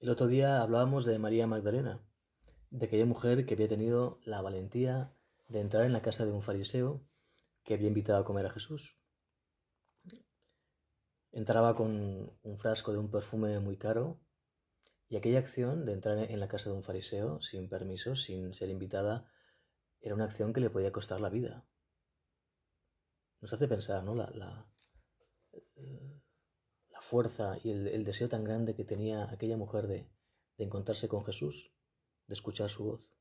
El 0.00 0.10
otro 0.10 0.28
día 0.28 0.62
hablábamos 0.62 1.06
de 1.06 1.18
María 1.18 1.48
Magdalena, 1.48 2.00
de 2.70 2.86
aquella 2.86 3.04
mujer 3.04 3.44
que 3.44 3.54
había 3.54 3.66
tenido 3.66 4.20
la 4.24 4.40
valentía 4.40 5.12
de 5.48 5.60
entrar 5.60 5.84
en 5.86 5.92
la 5.92 6.02
casa 6.02 6.24
de 6.24 6.30
un 6.30 6.40
fariseo 6.40 7.04
que 7.64 7.74
había 7.74 7.88
invitado 7.88 8.20
a 8.20 8.24
comer 8.24 8.46
a 8.46 8.50
Jesús. 8.50 8.96
Entraba 11.32 11.74
con 11.74 12.32
un 12.40 12.58
frasco 12.58 12.92
de 12.92 12.98
un 12.98 13.10
perfume 13.10 13.58
muy 13.58 13.76
caro 13.76 14.20
y 15.08 15.16
aquella 15.16 15.40
acción 15.40 15.84
de 15.84 15.94
entrar 15.94 16.18
en 16.18 16.38
la 16.38 16.46
casa 16.46 16.70
de 16.70 16.76
un 16.76 16.84
fariseo 16.84 17.40
sin 17.42 17.68
permiso, 17.68 18.14
sin 18.14 18.54
ser 18.54 18.70
invitada, 18.70 19.28
era 20.00 20.14
una 20.14 20.26
acción 20.26 20.52
que 20.52 20.60
le 20.60 20.70
podía 20.70 20.92
costar 20.92 21.20
la 21.20 21.28
vida. 21.28 21.66
Nos 23.40 23.52
hace 23.52 23.66
pensar, 23.66 24.04
¿no? 24.04 24.14
La, 24.14 24.30
la, 24.30 24.64
la 26.98 27.02
fuerza 27.02 27.58
y 27.62 27.70
el, 27.70 28.02
deseo 28.02 28.28
tan 28.28 28.42
grande 28.42 28.74
que 28.74 28.84
tenía 28.84 29.30
aquella 29.30 29.56
mujer 29.56 29.86
de, 29.86 30.08
de 30.56 30.64
encontrarse 30.64 31.06
con 31.06 31.24
Jesús, 31.24 31.70
de 32.26 32.34
escuchar 32.34 32.70
su 32.70 32.84
voz. 32.84 33.12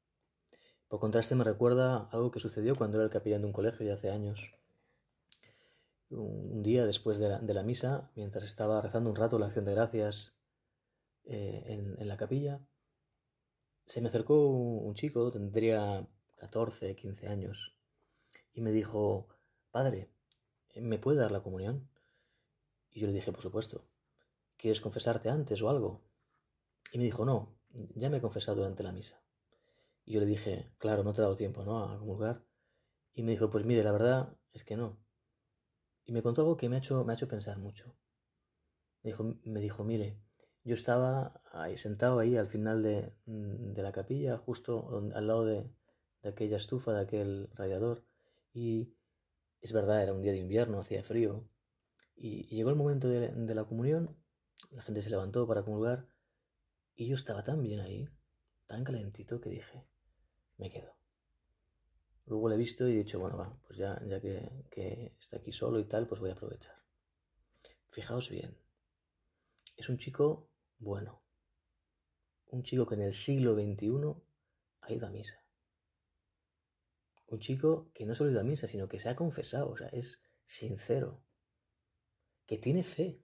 Por 0.87 0.99
contraste 0.99 1.35
me 1.35 1.43
recuerda 1.43 2.09
algo 2.11 2.31
que 2.31 2.39
sucedió 2.39 2.73
cuando 2.75 2.97
era 2.97 3.05
el 3.05 3.11
capellán 3.11 3.41
de 3.41 3.47
un 3.47 3.53
colegio 3.53 3.85
ya 3.85 3.93
hace 3.93 4.09
años. 4.09 4.51
Un 6.09 6.63
día 6.63 6.87
después 6.87 7.19
de 7.19 7.53
la, 7.53 7.63
misa, 7.63 8.09
mientras 8.15 8.45
estaba 8.45 8.81
rezando 8.81 9.11
un 9.11 9.15
rato 9.15 9.37
la 9.37 9.45
acción 9.45 9.65
de 9.65 9.75
gracias 9.75 10.35
eh, 11.25 11.63
en, 11.67 12.01
en, 12.01 12.07
la 12.07 12.17
capilla, 12.17 12.59
se 13.85 14.01
me 14.01 14.07
acercó 14.07 14.47
un, 14.47 14.87
un 14.87 14.95
chico, 14.95 15.29
tendría 15.29 16.07
14, 16.37 16.95
15 16.95 17.27
años, 17.27 17.75
y 18.53 18.61
me 18.61 18.71
dijo, 18.71 19.27
Padre, 19.69 20.09
¿me 20.75 20.97
puede 20.97 21.19
dar 21.19 21.31
la 21.31 21.43
comunión? 21.43 21.87
Y 22.91 22.99
yo 22.99 23.07
le 23.07 23.13
dije, 23.13 23.31
por 23.31 23.41
supuesto, 23.41 23.85
¿quieres 24.57 24.81
confesarte 24.81 25.29
antes 25.29 25.61
o 25.61 25.69
algo? 25.69 26.01
Y 26.91 26.97
me 26.97 27.03
dijo, 27.03 27.25
no, 27.25 27.57
ya 27.95 28.09
me 28.09 28.17
he 28.17 28.21
confesado 28.21 28.57
durante 28.57 28.83
la 28.83 28.91
misa. 28.91 29.21
Y 30.05 30.13
yo 30.13 30.19
le 30.19 30.25
dije, 30.25 30.71
claro, 30.77 31.03
no 31.03 31.13
te 31.13 31.21
he 31.21 31.23
dado 31.23 31.35
tiempo, 31.35 31.63
¿no? 31.63 31.83
A 31.83 31.99
comulgar. 31.99 32.43
Y 33.13 33.23
me 33.23 33.31
dijo, 33.31 33.49
pues 33.49 33.65
mire, 33.65 33.83
la 33.83 33.91
verdad 33.91 34.37
es 34.53 34.63
que 34.63 34.77
no. 34.77 34.97
Y 36.05 36.13
me 36.13 36.23
contó 36.23 36.41
algo 36.41 36.55
que 36.55 36.69
me 36.69 36.77
ha 36.77 36.79
hecho, 36.79 37.03
me 37.03 37.11
ha 37.11 37.15
hecho 37.15 37.27
pensar 37.27 37.57
mucho. 37.57 37.93
Me 39.03 39.11
dijo, 39.11 39.35
me 39.43 39.59
dijo, 39.59 39.83
mire, 39.83 40.17
yo 40.63 40.73
estaba 40.73 41.41
ahí, 41.51 41.77
sentado 41.77 42.19
ahí 42.19 42.37
al 42.37 42.47
final 42.47 42.81
de, 42.83 43.13
de 43.25 43.83
la 43.83 43.91
capilla, 43.91 44.37
justo 44.37 45.03
al 45.13 45.27
lado 45.27 45.45
de, 45.45 45.69
de, 46.21 46.29
aquella 46.29 46.57
estufa, 46.57 46.93
de 46.93 47.01
aquel 47.01 47.49
radiador. 47.53 48.03
Y 48.53 48.93
es 49.61 49.73
verdad, 49.73 50.01
era 50.03 50.13
un 50.13 50.21
día 50.21 50.31
de 50.31 50.39
invierno, 50.39 50.79
hacía 50.79 51.03
frío. 51.03 51.43
Y, 52.17 52.47
llegó 52.55 52.69
el 52.69 52.75
momento 52.75 53.07
de, 53.07 53.29
de 53.29 53.55
la 53.55 53.63
comunión, 53.63 54.17
la 54.71 54.81
gente 54.81 55.01
se 55.01 55.09
levantó 55.09 55.47
para 55.47 55.63
comulgar. 55.63 56.07
Y 56.95 57.07
yo 57.07 57.15
estaba 57.15 57.43
tan 57.43 57.61
bien 57.61 57.79
ahí, 57.79 58.09
tan 58.65 58.83
calentito, 58.83 59.39
que 59.39 59.49
dije, 59.49 59.85
me 60.57 60.69
quedo. 60.69 60.97
Luego 62.25 62.49
le 62.49 62.55
he 62.55 62.57
visto 62.57 62.87
y 62.87 62.93
he 62.93 62.97
dicho, 62.97 63.19
bueno, 63.19 63.37
va, 63.37 63.57
pues 63.65 63.77
ya, 63.77 64.01
ya 64.05 64.19
que, 64.19 64.65
que, 64.69 65.15
está 65.19 65.37
aquí 65.37 65.51
solo 65.51 65.79
y 65.79 65.85
tal, 65.85 66.07
pues 66.07 66.19
voy 66.19 66.29
a 66.29 66.33
aprovechar. 66.33 66.75
Fijaos 67.91 68.29
bien, 68.29 68.57
es 69.77 69.87
un 69.87 69.97
chico 69.97 70.49
bueno, 70.79 71.21
un 72.47 72.63
chico 72.63 72.85
que 72.85 72.95
en 72.95 73.01
el 73.01 73.13
siglo 73.13 73.55
XXI 73.55 74.13
ha 74.81 74.93
ido 74.93 75.07
a 75.07 75.09
misa. 75.09 75.41
Un 77.27 77.39
chico 77.39 77.89
que 77.93 78.05
no 78.05 78.13
solo 78.13 78.29
ha 78.29 78.33
ido 78.33 78.41
a 78.41 78.45
misa, 78.45 78.67
sino 78.67 78.87
que 78.87 78.99
se 78.99 79.09
ha 79.09 79.15
confesado, 79.15 79.69
o 79.69 79.77
sea, 79.77 79.87
es 79.87 80.21
sincero, 80.45 81.23
que 82.47 82.57
tiene 82.57 82.83
fe. 82.83 83.21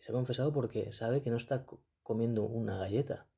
Se 0.00 0.10
ha 0.10 0.14
confesado 0.14 0.52
porque 0.52 0.92
sabe 0.92 1.22
que 1.22 1.30
no 1.30 1.36
está 1.36 1.64
comiendo 2.02 2.42
una 2.42 2.76
galleta, 2.76 3.30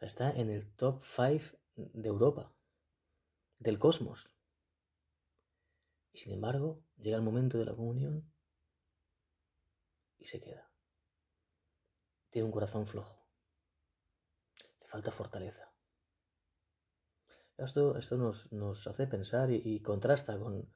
está 0.00 0.30
en 0.30 0.50
el 0.50 0.72
top 0.76 1.02
5 1.02 1.58
de 1.74 2.08
Europa, 2.08 2.54
del 3.58 3.78
cosmos. 3.78 4.32
Y 6.12 6.18
sin 6.18 6.32
embargo, 6.32 6.84
llega 6.96 7.16
el 7.16 7.22
momento 7.22 7.58
de 7.58 7.64
la 7.64 7.74
comunión 7.74 8.32
y 10.18 10.26
se 10.26 10.40
queda. 10.40 10.70
Tiene 12.30 12.46
un 12.46 12.52
corazón 12.52 12.86
flojo. 12.86 13.26
Le 14.80 14.86
falta 14.86 15.10
fortaleza. 15.10 15.72
Esto, 17.56 17.96
esto 17.96 18.16
nos, 18.16 18.52
nos, 18.52 18.86
hace 18.86 19.06
pensar 19.06 19.50
y, 19.50 19.62
y 19.64 19.80
contrasta 19.80 20.38
con, 20.38 20.70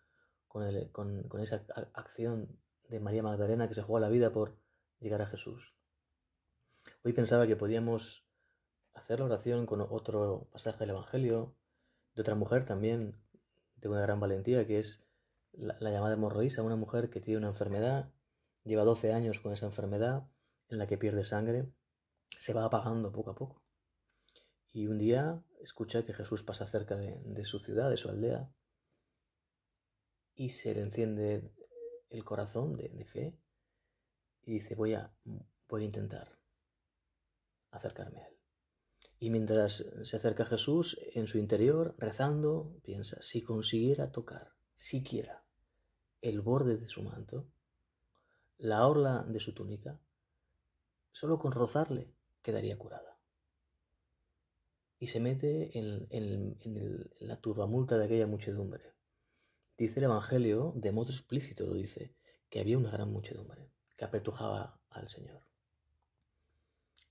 con, 0.50 1.40
esa 1.40 1.64
acción 1.94 2.58
de 2.88 2.98
María 2.98 3.22
Magdalena 3.22 3.68
que 3.68 3.74
se 3.74 3.82
juega 3.82 4.06
la 4.06 4.12
vida 4.12 4.32
por 4.32 4.58
llegar 4.98 5.22
a 5.22 5.26
Jesús. 5.26 5.74
Hoy 7.04 7.12
pensaba 7.12 7.46
que 7.46 7.54
podíamos 7.54 8.26
hacer 8.92 9.20
la 9.20 9.26
oración 9.26 9.64
con 9.64 9.80
otro 9.80 10.48
pasaje 10.52 10.80
del 10.80 10.90
Evangelio, 10.90 11.54
de 12.14 12.22
otra 12.22 12.34
mujer 12.34 12.64
también, 12.64 13.16
de 13.76 13.88
una 13.88 14.00
gran 14.00 14.18
valentía, 14.18 14.66
que 14.66 14.80
es 14.80 15.04
la, 15.52 15.76
la 15.78 15.92
llamada 15.92 16.14
hemorroísa, 16.14 16.62
una 16.62 16.76
mujer 16.76 17.10
que 17.10 17.20
tiene 17.20 17.38
una 17.38 17.48
enfermedad, 17.48 18.10
lleva 18.64 18.82
12 18.82 19.12
años 19.12 19.38
con 19.38 19.52
esa 19.52 19.66
enfermedad, 19.66 20.26
en 20.68 20.78
la 20.78 20.88
que 20.88 20.98
pierde 20.98 21.22
sangre, 21.22 21.72
se 22.38 22.52
va 22.52 22.64
apagando 22.64 23.12
poco 23.12 23.30
a 23.30 23.34
poco. 23.36 23.62
Y 24.72 24.88
un 24.88 24.98
día 24.98 25.44
escucha 25.60 26.04
que 26.04 26.12
Jesús 26.12 26.42
pasa 26.42 26.66
cerca 26.66 26.96
de 26.96 27.44
su 27.44 27.60
ciudad, 27.60 27.88
de 27.88 27.96
su 27.96 28.08
aldea, 28.08 28.52
y 30.40 30.48
se 30.48 30.74
le 30.74 30.80
enciende 30.80 31.52
el 32.08 32.24
corazón 32.24 32.74
de, 32.74 33.04
fe 33.04 33.38
y 34.40 34.52
dice, 34.52 34.74
voy 34.74 34.94
a, 34.94 35.14
voy 35.68 35.82
a 35.82 35.84
intentar 35.84 36.38
acercarme 37.70 38.22
a 38.22 38.26
él. 38.26 38.38
Y 39.18 39.28
mientras 39.28 39.84
se 40.02 40.16
acerca 40.16 40.44
a 40.44 40.46
Jesús 40.46 40.98
en 41.12 41.26
su 41.26 41.36
interior, 41.36 41.94
rezando, 41.98 42.74
piensa, 42.82 43.20
si 43.20 43.42
consiguiera 43.42 44.12
tocar 44.12 44.54
siquiera 44.76 45.44
el 46.22 46.40
borde 46.40 46.78
de 46.78 46.86
su 46.86 47.02
manto, 47.02 47.46
la 48.56 48.86
orla 48.86 49.26
de 49.28 49.40
su 49.40 49.52
túnica, 49.52 50.00
solo 51.12 51.38
con 51.38 51.52
rozarle 51.52 52.14
quedaría 52.40 52.78
curada. 52.78 53.20
Y 54.98 55.08
se 55.08 55.20
mete 55.20 55.78
en, 55.78 56.06
en, 56.08 56.56
en 56.62 57.28
la 57.28 57.38
turbamulta 57.42 57.98
de 57.98 58.06
aquella 58.06 58.26
muchedumbre. 58.26 58.99
Dice 59.80 60.00
el 60.00 60.04
Evangelio, 60.04 60.74
de 60.76 60.92
modo 60.92 61.10
explícito 61.10 61.64
lo 61.64 61.72
dice, 61.72 62.14
que 62.50 62.60
había 62.60 62.76
una 62.76 62.90
gran 62.90 63.10
muchedumbre 63.10 63.72
que 63.96 64.04
apretujaba 64.04 64.78
al 64.90 65.08
Señor. 65.08 65.42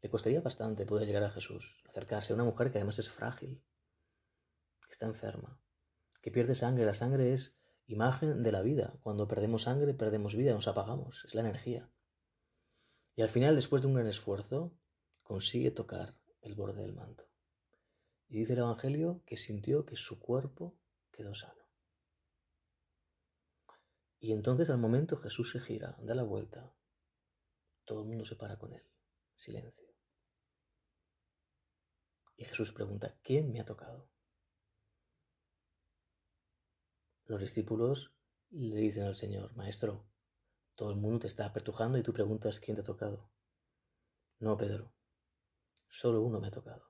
Le 0.04 0.10
costaría 0.12 0.40
bastante 0.40 0.86
poder 0.86 1.08
llegar 1.08 1.24
a 1.24 1.32
Jesús, 1.32 1.82
acercarse 1.88 2.32
a 2.32 2.36
una 2.36 2.44
mujer 2.44 2.72
que 2.72 2.78
además 2.78 3.00
es 3.00 3.10
frágil, 3.10 3.64
que 4.86 4.92
está 4.92 5.08
enferma, 5.08 5.60
que 6.22 6.30
pierde 6.30 6.54
sangre. 6.54 6.86
La 6.86 6.94
sangre 6.94 7.34
es 7.34 7.58
imagen 7.88 8.44
de 8.44 8.52
la 8.52 8.62
vida. 8.62 8.94
Cuando 9.02 9.28
perdemos 9.28 9.64
sangre, 9.64 9.96
perdemos 9.96 10.36
vida, 10.36 10.54
nos 10.54 10.68
apagamos, 10.68 11.26
es 11.26 11.34
la 11.34 11.42
energía. 11.42 11.90
Y 13.16 13.24
al 13.24 13.30
final, 13.30 13.56
después 13.56 13.82
de 13.82 13.88
un 13.88 13.96
gran 13.96 14.06
esfuerzo, 14.06 14.78
consigue 15.24 15.72
tocar 15.72 16.20
el 16.42 16.54
borde 16.54 16.84
del 16.84 16.94
manto. 16.94 17.24
Y 18.28 18.38
dice 18.38 18.54
el 18.54 18.60
Evangelio 18.60 19.24
que 19.26 19.38
sintió 19.38 19.88
que 19.88 19.96
su 19.96 20.20
cuerpo 20.20 20.78
quedó 21.10 21.34
sano. 21.34 21.59
Y 24.20 24.34
entonces 24.34 24.70
al 24.70 24.78
momento 24.78 25.18
Jesús 25.18 25.52
se 25.52 25.60
gira, 25.60 25.98
da 26.02 26.14
la 26.14 26.24
vuelta, 26.24 26.76
todo 27.86 28.02
el 28.02 28.08
mundo 28.08 28.26
se 28.26 28.36
para 28.36 28.58
con 28.58 28.74
él, 28.74 28.84
silencio. 29.36 29.90
Y 32.36 32.46
Jesús 32.46 32.72
pregunta, 32.72 33.18
¿quién 33.24 33.52
me 33.52 33.60
ha 33.60 33.66
tocado? 33.66 34.10
Los 37.26 37.42
discípulos 37.42 38.14
le 38.50 38.76
dicen 38.78 39.04
al 39.04 39.16
Señor, 39.16 39.56
Maestro, 39.56 40.10
todo 40.76 40.92
el 40.92 40.98
mundo 40.98 41.20
te 41.20 41.28
está 41.28 41.46
apertujando 41.46 41.98
y 41.98 42.04
tú 42.04 42.14
preguntas 42.14 42.60
quién 42.60 42.76
te 42.76 42.82
ha 42.82 42.86
tocado. 42.86 43.30
No, 44.40 44.58
Pedro, 44.58 44.94
solo 45.90 46.22
uno 46.22 46.40
me 46.40 46.48
ha 46.48 46.52
tocado. 46.52 46.90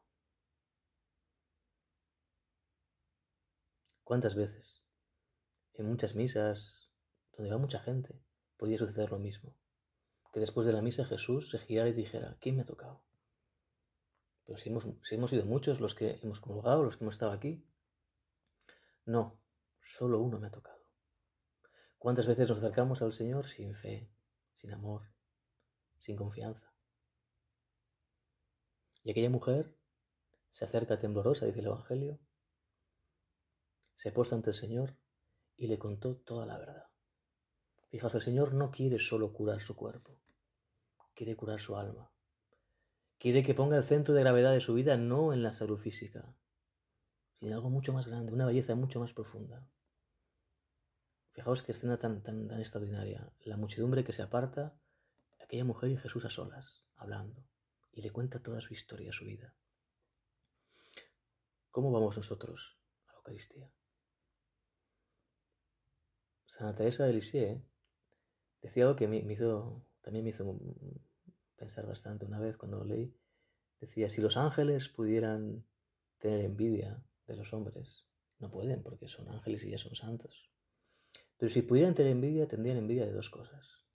¿Cuántas 4.04 4.36
veces? 4.36 4.84
En 5.74 5.88
muchas 5.88 6.16
misas, 6.16 6.89
donde 7.40 7.56
va 7.56 7.58
mucha 7.58 7.80
gente, 7.80 8.22
podía 8.58 8.78
suceder 8.78 9.12
lo 9.12 9.18
mismo. 9.18 9.56
Que 10.34 10.42
después 10.42 10.68
de 10.68 10.74
la 10.74 10.82
misa 10.82 11.06
Jesús 11.06 11.50
se 11.50 11.58
girara 11.58 11.88
y 11.88 11.94
dijera, 11.94 12.38
¿quién 12.42 12.58
me 12.58 12.64
ha 12.64 12.66
tocado? 12.66 13.02
Pero 14.46 14.58
si 14.58 14.70
hemos, 14.70 14.86
si 15.04 15.16
hemos 15.16 15.30
sido 15.30 15.46
muchos 15.46 15.80
los 15.80 15.96
que 15.96 16.20
hemos 16.22 16.42
comulgado, 16.42 16.84
los 16.84 16.98
que 16.98 17.06
hemos 17.06 17.14
estado 17.14 17.32
aquí. 17.32 17.66
No, 19.06 19.40
solo 19.80 20.20
uno 20.20 20.38
me 20.38 20.48
ha 20.48 20.52
tocado. 20.52 20.84
¿Cuántas 21.98 22.28
veces 22.28 22.50
nos 22.50 22.58
acercamos 22.58 23.02
al 23.02 23.14
Señor 23.14 23.48
sin 23.48 23.74
fe, 23.74 24.12
sin 24.54 24.74
amor, 24.74 25.10
sin 26.00 26.18
confianza? 26.18 26.74
Y 29.02 29.12
aquella 29.12 29.30
mujer 29.30 29.74
se 30.52 30.66
acerca 30.66 31.00
temblorosa, 31.00 31.46
dice 31.46 31.62
el 31.62 31.68
Evangelio, 31.68 32.20
se 33.96 34.12
posa 34.12 34.36
ante 34.36 34.50
el 34.50 34.56
Señor 34.58 34.98
y 35.56 35.68
le 35.68 35.80
contó 35.80 36.18
toda 36.18 36.46
la 36.46 36.58
verdad. 36.58 36.89
Fijaos, 37.90 38.14
el 38.16 38.22
Señor 38.22 38.54
no 38.54 38.70
quiere 38.70 39.00
solo 39.00 39.34
curar 39.34 39.62
su 39.62 39.76
cuerpo, 39.76 40.20
quiere 41.16 41.36
curar 41.36 41.60
su 41.60 41.76
alma. 41.76 42.12
Quiere 43.18 43.44
que 43.44 43.56
ponga 43.56 43.78
el 43.78 43.84
centro 43.84 44.14
de 44.14 44.22
gravedad 44.22 44.54
de 44.54 44.62
su 44.62 44.74
vida 44.74 44.96
no 44.96 45.34
en 45.34 45.44
la 45.44 45.54
salud 45.54 45.78
física, 45.78 46.34
sino 47.34 47.50
en 47.50 47.54
algo 47.56 47.70
mucho 47.70 47.92
más 47.92 48.08
grande, 48.08 48.32
una 48.32 48.46
belleza 48.46 48.76
mucho 48.76 49.00
más 49.00 49.14
profunda. 49.14 49.68
Fijaos 51.32 51.64
qué 51.64 51.72
escena 51.72 51.98
tan, 51.98 52.22
tan, 52.22 52.48
tan 52.48 52.60
extraordinaria. 52.60 53.34
La 53.42 53.58
muchedumbre 53.58 54.04
que 54.04 54.14
se 54.14 54.22
aparta, 54.22 54.80
aquella 55.42 55.66
mujer 55.66 55.90
y 55.90 55.98
Jesús 55.98 56.26
a 56.26 56.30
solas, 56.30 56.84
hablando, 56.96 57.44
y 57.92 58.02
le 58.02 58.12
cuenta 58.12 58.42
toda 58.42 58.62
su 58.62 58.74
historia, 58.74 59.12
su 59.12 59.26
vida. 59.26 59.54
¿Cómo 61.72 61.92
vamos 61.92 62.18
nosotros 62.18 62.78
a 63.08 63.12
la 63.12 63.18
Eucaristía? 63.18 63.72
Santa 66.46 66.78
Teresa 66.78 67.06
de 67.06 67.14
Lisieux 67.14 67.62
decía 68.62 68.84
algo 68.84 68.96
que 68.96 69.08
me 69.08 69.18
hizo, 69.32 69.86
también 70.02 70.24
me 70.24 70.32
hizo 70.32 70.60
pensar 71.56 71.86
bastante 71.86 72.26
una 72.26 72.40
vez 72.40 72.58
cuando 72.58 72.78
lo 72.78 72.86
leí. 72.86 73.16
Decía, 73.80 74.10
si 74.10 74.22
los 74.22 74.38
ángeles 74.38 74.90
pudieran 74.90 75.66
tener 76.18 76.42
envidia 76.42 77.04
de 77.28 77.36
los 77.36 77.54
hombres, 77.54 78.06
no 78.40 78.50
pueden 78.50 78.84
porque 78.84 79.08
son 79.08 79.30
ángeles 79.30 79.64
y 79.64 79.72
ya 79.72 79.78
son 79.78 79.96
santos. 79.96 80.50
Pero 81.38 81.50
si 81.50 81.62
pudieran 81.62 81.94
tener 81.94 82.12
envidia, 82.12 82.48
tendrían 82.48 82.78
envidia 82.78 83.06
de 83.06 83.14
dos 83.14 83.30
cosas. 83.30 83.86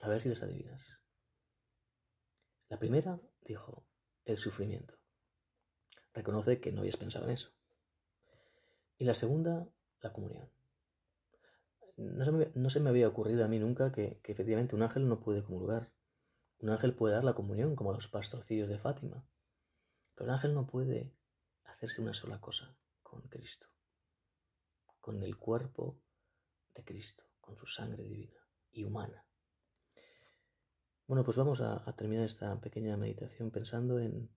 A 0.00 0.08
ver 0.08 0.20
si 0.20 0.28
las 0.28 0.42
adivinas. 0.42 0.98
La 2.68 2.78
primera, 2.78 3.20
dijo, 3.42 3.86
el 4.24 4.38
sufrimiento. 4.38 4.94
Reconoce 6.14 6.60
que 6.60 6.72
no 6.72 6.80
habías 6.80 6.96
pensado 6.96 7.26
en 7.26 7.32
eso. 7.32 7.50
Y 8.98 9.04
la 9.04 9.14
segunda, 9.14 9.68
la 10.00 10.12
comunión. 10.12 10.50
No 11.98 12.70
se, 12.70 12.78
me, 12.78 12.90
había 12.90 13.08
ocurrido 13.08 13.44
a 13.44 13.48
mí 13.48 13.58
nunca 13.58 13.90
que, 13.90 14.20
que, 14.22 14.30
efectivamente 14.30 14.76
un 14.76 14.82
ángel 14.82 15.08
no 15.08 15.18
puede 15.18 15.42
comulgar. 15.42 15.92
Un 16.60 16.70
ángel 16.70 16.94
puede 16.94 17.14
dar 17.14 17.24
la 17.24 17.34
comunión, 17.34 17.74
como 17.74 17.92
los 17.92 18.06
pastorcillos 18.06 18.68
de 18.68 18.78
Fátima. 18.78 19.26
Pero 20.14 20.30
un 20.30 20.34
ángel 20.34 20.54
no 20.54 20.68
puede 20.68 21.12
hacerse 21.64 22.00
una 22.00 22.14
sola 22.14 22.40
cosa 22.40 22.76
con 23.02 23.22
Cristo, 23.22 23.66
con 25.00 25.24
el 25.24 25.36
cuerpo 25.36 26.00
de 26.72 26.84
Cristo, 26.84 27.24
con 27.40 27.56
su 27.56 27.66
sangre 27.66 28.04
divina 28.04 28.46
y 28.70 28.84
humana. 28.84 29.26
Bueno, 31.08 31.24
pues 31.24 31.36
vamos 31.36 31.60
a, 31.60 31.84
terminar 31.96 32.26
esta 32.26 32.60
pequeña 32.60 32.96
meditación 32.96 33.50
pensando 33.50 33.98
en, 33.98 34.30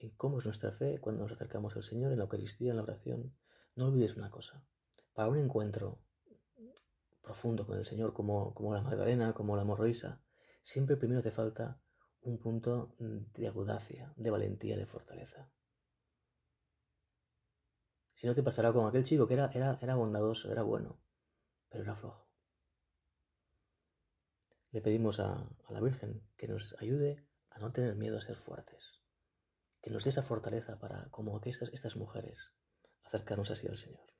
en 0.00 0.10
cómo 0.16 0.38
es 0.38 0.44
nuestra 0.44 0.72
fe 0.72 0.98
cuando 0.98 1.22
nos 1.22 1.30
acercamos 1.30 1.76
al 1.76 1.84
Señor 1.84 2.10
en 2.10 2.18
la 2.18 2.24
Eucaristía, 2.24 2.70
en 2.70 2.78
la 2.78 2.82
oración. 2.82 3.36
No 3.76 3.86
olvides 3.86 4.16
una 4.16 4.30
cosa. 4.30 4.64
Para 5.12 5.28
un 5.28 5.38
encuentro 5.38 6.00
profundo 7.26 7.66
con 7.66 7.76
el 7.76 7.84
Señor, 7.84 8.14
como, 8.14 8.54
como 8.54 8.72
la 8.72 8.82
Magdalena, 8.82 9.34
como 9.34 9.56
la 9.56 9.64
Morroisa, 9.64 10.22
siempre 10.62 10.96
primero 10.96 11.18
hace 11.18 11.32
falta 11.32 11.82
un 12.20 12.38
punto 12.38 12.94
de 13.00 13.48
audacia, 13.48 14.14
de 14.16 14.30
valentía, 14.30 14.76
de 14.76 14.86
fortaleza. 14.86 15.50
Si 18.14 18.28
no 18.28 18.34
te 18.34 18.44
pasará 18.44 18.72
como 18.72 18.86
aquel 18.86 19.02
chico 19.02 19.26
que 19.26 19.34
era, 19.34 19.50
era, 19.52 19.76
era 19.82 19.96
bondadoso, 19.96 20.52
era 20.52 20.62
bueno, 20.62 21.02
pero 21.68 21.82
era 21.82 21.96
flojo. 21.96 22.28
Le 24.70 24.80
pedimos 24.80 25.18
a, 25.18 25.50
la 25.68 25.80
Virgen 25.80 26.22
que 26.36 26.46
nos 26.46 26.76
ayude 26.78 27.26
a 27.50 27.58
no 27.58 27.72
tener 27.72 27.96
miedo 27.96 28.18
a 28.18 28.20
ser 28.20 28.36
fuertes, 28.36 29.02
que 29.82 29.90
nos 29.90 30.04
dé 30.04 30.10
esa 30.10 30.22
fortaleza 30.22 30.78
para, 30.78 31.10
como 31.10 31.40
estas, 31.44 31.70
estas 31.70 31.96
mujeres, 31.96 32.52
acercarnos 33.02 33.50
así 33.50 33.66
al 33.66 33.76
Señor. 33.76 34.15